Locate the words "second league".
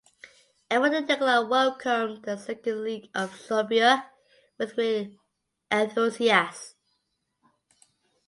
2.35-3.11